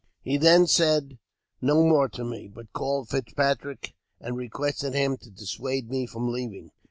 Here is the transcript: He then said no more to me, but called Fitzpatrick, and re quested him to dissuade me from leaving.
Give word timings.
He 0.23 0.37
then 0.37 0.65
said 0.65 1.19
no 1.61 1.83
more 1.85 2.09
to 2.09 2.23
me, 2.23 2.47
but 2.47 2.73
called 2.73 3.09
Fitzpatrick, 3.09 3.93
and 4.19 4.35
re 4.35 4.49
quested 4.49 4.95
him 4.95 5.15
to 5.17 5.29
dissuade 5.29 5.91
me 5.91 6.07
from 6.07 6.31
leaving. 6.31 6.71